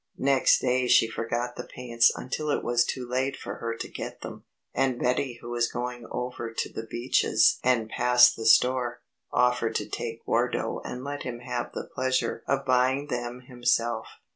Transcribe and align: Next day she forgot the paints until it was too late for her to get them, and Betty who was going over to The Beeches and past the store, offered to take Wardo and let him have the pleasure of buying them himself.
Next 0.17 0.61
day 0.61 0.87
she 0.87 1.07
forgot 1.07 1.55
the 1.55 1.63
paints 1.75 2.11
until 2.15 2.49
it 2.49 2.63
was 2.63 2.83
too 2.85 3.07
late 3.07 3.37
for 3.37 3.57
her 3.57 3.75
to 3.77 3.87
get 3.87 4.21
them, 4.21 4.45
and 4.73 4.97
Betty 4.97 5.37
who 5.41 5.51
was 5.51 5.71
going 5.71 6.07
over 6.09 6.51
to 6.51 6.73
The 6.73 6.87
Beeches 6.89 7.59
and 7.63 7.87
past 7.87 8.35
the 8.35 8.47
store, 8.47 9.03
offered 9.31 9.75
to 9.75 9.87
take 9.87 10.25
Wardo 10.27 10.81
and 10.83 11.03
let 11.03 11.21
him 11.21 11.41
have 11.41 11.73
the 11.73 11.83
pleasure 11.93 12.43
of 12.47 12.65
buying 12.65 13.09
them 13.09 13.41
himself. 13.41 14.07